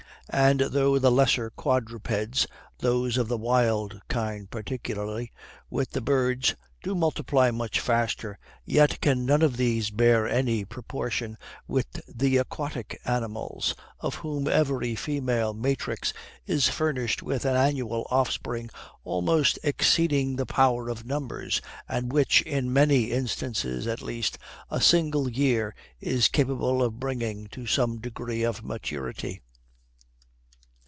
And 0.33 0.61
though 0.61 0.97
the 0.97 1.11
lesser 1.11 1.49
quadrupeds, 1.49 2.47
those 2.79 3.17
of 3.17 3.27
the 3.27 3.37
wild 3.37 3.99
kind 4.07 4.49
particularly, 4.49 5.33
with 5.69 5.91
the 5.91 5.99
birds, 5.99 6.55
do 6.83 6.95
multiply 6.95 7.51
much 7.51 7.81
faster, 7.81 8.39
yet 8.63 9.01
can 9.01 9.25
none 9.25 9.41
of 9.41 9.57
these 9.57 9.89
bear 9.89 10.25
any 10.25 10.63
proportion 10.63 11.37
with 11.67 11.99
the 12.07 12.37
aquatic 12.37 12.97
animals, 13.03 13.75
of 13.99 14.15
whom 14.15 14.47
every 14.47 14.95
female 14.95 15.53
matrix 15.53 16.13
is 16.45 16.69
furnished 16.69 17.21
with 17.21 17.43
an 17.43 17.57
annual 17.57 18.07
offspring 18.09 18.69
almost 19.03 19.59
exceeding 19.65 20.37
the 20.37 20.45
power 20.45 20.87
of 20.87 21.03
numbers, 21.05 21.61
and 21.89 22.13
which, 22.13 22.41
in 22.43 22.71
many 22.71 23.11
instances 23.11 23.85
at 23.85 24.01
least, 24.01 24.37
a 24.69 24.79
single 24.79 25.29
year 25.29 25.75
is 25.99 26.29
capable 26.29 26.81
of 26.81 27.01
bringing 27.01 27.47
to 27.47 27.67
some 27.67 27.97
degree 27.99 28.43
of 28.43 28.63
maturity. 28.63 29.41